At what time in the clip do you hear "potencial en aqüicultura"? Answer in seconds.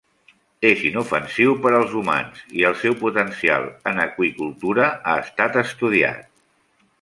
3.03-4.89